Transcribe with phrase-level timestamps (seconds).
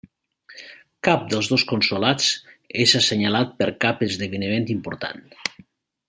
[1.07, 2.31] Cap dels dos consolats
[2.87, 5.23] és assenyalat per cap esdeveniment important.